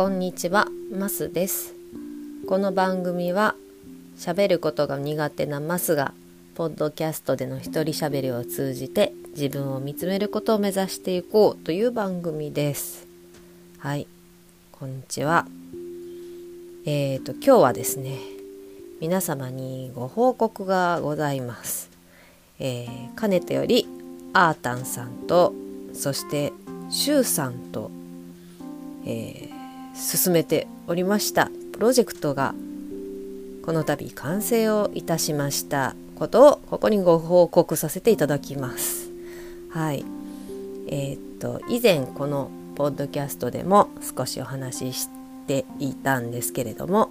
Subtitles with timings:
[0.00, 1.74] こんにちは、マスです。
[2.48, 3.54] この番組は
[4.16, 6.14] 喋ることが苦手なマスが
[6.54, 13.06] ポッドキャストでの一人喋りを通じて自分を見つめることを目指していこうという番組です。
[13.76, 14.06] はい、
[14.72, 15.46] こんにちは。
[16.86, 18.16] えーと今日はですね、
[19.02, 21.90] 皆様にご報告がございます。
[22.58, 23.86] えーかねてより
[24.32, 25.52] アータンさんと
[25.92, 26.54] そして
[26.88, 27.90] シュウさんと、
[29.04, 29.59] えー
[30.00, 32.54] 進めておりましたプロジェクトが
[33.62, 39.10] この度完成をいたしましたことをここにご報告させていただきます。
[39.70, 40.04] はい。
[40.88, 45.08] えーっと以前このポッドキャストでも少しお話しし
[45.46, 47.10] ていたんですけれども、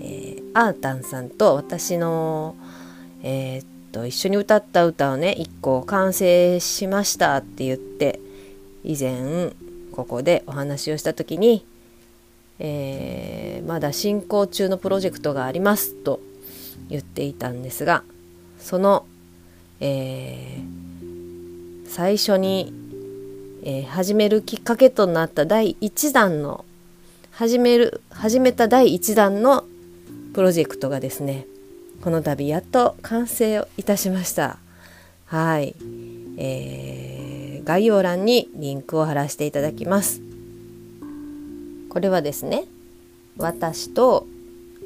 [0.00, 2.56] えーアータンさんと私の
[3.22, 8.20] えーっと一緒に歌った歌をね一個完成しましたって言って
[8.84, 9.52] 以前
[9.92, 11.64] ここでお話をした時に
[12.58, 16.20] えーまだ進行中のプロジェクトがありますと
[16.88, 18.04] 言っていたんですが
[18.58, 19.06] その、
[19.80, 20.76] えー
[21.88, 22.74] 最初に、
[23.62, 26.64] えー始めるきっかけとなった第1弾の
[27.30, 29.64] 始める始めた第1弾の
[30.34, 31.46] プロジェクトがですね
[32.02, 34.58] この度やっと完成をいたしました。
[35.26, 35.74] はい、
[36.36, 40.25] えー概要欄にリンクを貼らせていただきます。
[41.96, 42.64] これはですね
[43.38, 44.26] 私と、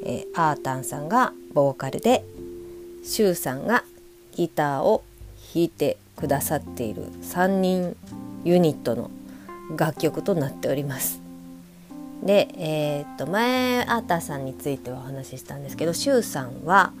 [0.05, 2.23] えーアータンさんがボーカルで
[3.03, 3.83] シュウさんが
[4.31, 5.03] ギターを
[5.53, 7.97] 弾いてくださっている3人
[8.45, 9.11] ユニットの
[9.75, 11.19] 楽曲となっております。
[12.23, 16.93] で、えーっと前アータンさんについてはお話ししたんですけどシュウさんは、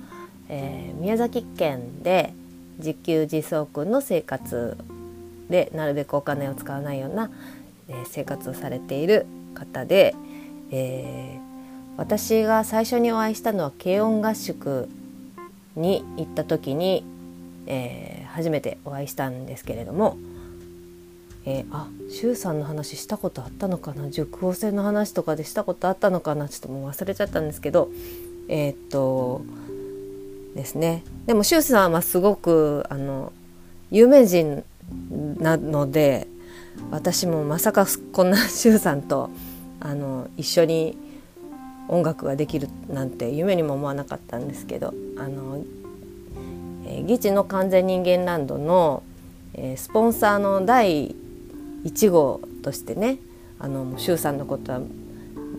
[0.49, 2.33] えー宮崎県で
[2.79, 4.75] 自給自足の生活
[5.49, 7.31] でなるべくお金を使わないような、
[7.87, 9.25] えー生活をされている
[9.61, 10.15] 方で、
[10.71, 11.51] えー
[11.97, 14.89] 私が最初にお会いしたのは軽音合宿
[15.75, 17.03] に行った時に、
[17.67, 20.17] えー初めてお会いしたんですけれども、
[21.45, 27.89] えーあシュウさんの話したことあったのかな熟語戦の話とかでしたことあったのかなちょっともう忘れちゃったんですけど
[28.47, 29.41] えーっと
[30.55, 31.03] ですね。
[31.27, 33.31] でもシュウさんはすごくあの
[33.91, 34.63] 有名人
[35.39, 36.27] なので
[36.89, 39.29] 私もまさかこんなシュウさんと
[39.81, 40.97] あの一緒に
[41.89, 45.63] 音楽ができるなんて夢にも思わなかったんですけどあの、
[46.85, 49.03] えー、ギチの完全人間ランドの、
[49.53, 51.13] えースポンサーの第
[51.83, 53.17] 1号としてね
[53.59, 54.81] あのもうさんのことは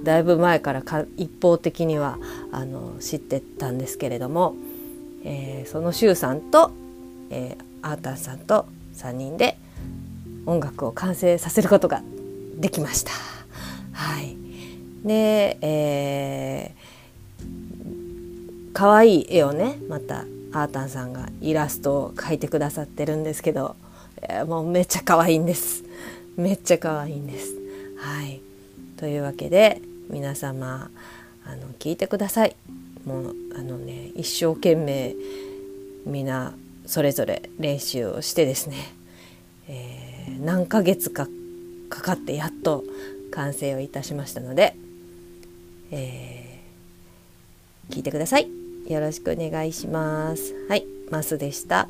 [0.05, 2.19] だいぶ前からか一方的には
[2.51, 4.55] あの知ってたんですけれども、
[5.25, 6.73] えーそのシュウさんと、
[7.31, 9.59] えーアータンさんと3人で
[10.47, 12.03] 音楽を完成させることが
[12.57, 13.11] できました。
[15.05, 23.77] で、えー、可愛い絵をねまたアータンさんがイラストを描いてくださってるんですけど、
[24.23, 25.83] えーもうめっちゃ可愛いんです
[26.37, 27.55] めっちゃ可愛いんです。
[27.99, 28.41] はい、
[28.97, 30.91] というわけで皆様
[31.45, 32.57] あの聞いてください。
[33.05, 35.15] もうあのね一生懸命
[36.07, 36.55] みんな
[36.87, 38.77] それぞれ練習をしてですね、
[39.69, 41.27] えー何ヶ月か
[41.89, 42.85] かかってやっと
[43.33, 44.77] 完成をいたしましたので、
[45.93, 46.53] えー
[47.91, 48.49] 聞いてください。
[48.89, 50.55] よろしくお願いします。
[50.69, 51.89] はい、マスでした。